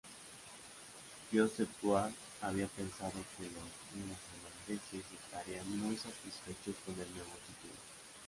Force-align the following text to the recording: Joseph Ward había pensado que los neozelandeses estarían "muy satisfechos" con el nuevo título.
Joseph 1.31 1.83
Ward 1.83 2.11
había 2.41 2.65
pensado 2.65 3.13
que 3.37 3.43
los 3.43 3.69
neozelandeses 3.95 5.05
estarían 5.23 5.77
"muy 5.79 5.95
satisfechos" 5.95 6.73
con 6.87 6.95
el 6.95 7.13
nuevo 7.13 7.35
título. 7.45 7.79